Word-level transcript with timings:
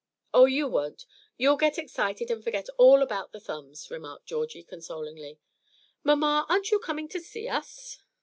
"Oh, 0.33 0.45
you 0.45 0.67
won't. 0.67 1.05
You'll 1.37 1.57
get 1.57 1.77
excited 1.77 2.31
and 2.31 2.43
forget 2.43 2.67
about 2.79 3.31
the 3.33 3.39
thumbs," 3.39 3.91
remarked 3.91 4.25
Georgie, 4.25 4.63
consolingly. 4.63 5.37
"Mamma, 6.03 6.47
aren't 6.49 6.71
you 6.71 6.79
coming 6.79 7.07
to 7.09 7.19
see 7.19 7.47
us?" 7.47 7.99